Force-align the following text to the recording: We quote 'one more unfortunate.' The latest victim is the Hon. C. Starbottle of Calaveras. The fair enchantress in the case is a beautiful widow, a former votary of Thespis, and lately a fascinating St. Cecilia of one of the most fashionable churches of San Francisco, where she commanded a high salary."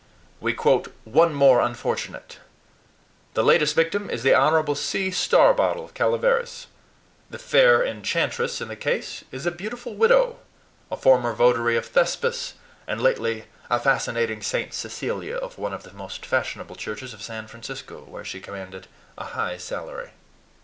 We 0.39 0.53
quote 0.53 0.91
'one 1.03 1.31
more 1.35 1.59
unfortunate.' 1.61 2.39
The 3.35 3.43
latest 3.43 3.75
victim 3.75 4.09
is 4.09 4.23
the 4.23 4.33
Hon. 4.33 4.73
C. 4.75 5.11
Starbottle 5.11 5.85
of 5.85 5.93
Calaveras. 5.93 6.65
The 7.29 7.37
fair 7.37 7.85
enchantress 7.85 8.61
in 8.61 8.67
the 8.67 8.75
case 8.75 9.23
is 9.31 9.45
a 9.45 9.51
beautiful 9.51 9.93
widow, 9.93 10.39
a 10.89 10.97
former 10.97 11.33
votary 11.33 11.77
of 11.77 11.85
Thespis, 11.85 12.55
and 12.87 12.99
lately 12.99 13.43
a 13.69 13.77
fascinating 13.79 14.41
St. 14.41 14.73
Cecilia 14.73 15.35
of 15.35 15.59
one 15.59 15.71
of 15.71 15.83
the 15.83 15.93
most 15.93 16.25
fashionable 16.25 16.77
churches 16.77 17.13
of 17.13 17.21
San 17.21 17.45
Francisco, 17.45 18.01
where 18.03 18.25
she 18.25 18.39
commanded 18.41 18.87
a 19.19 19.23
high 19.25 19.55
salary." 19.55 20.13